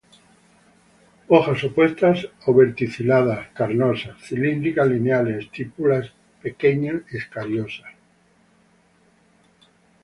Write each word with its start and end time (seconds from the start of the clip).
Hojas 1.27 1.63
opuestas 1.63 2.27
o 2.47 2.55
verticiladas, 2.55 3.49
carnosas, 3.49 4.17
cilíndricas 4.23 4.87
lineales; 4.89 5.45
estípulas 5.45 6.11
pequeñas, 6.41 7.03
escariosas. 7.11 7.93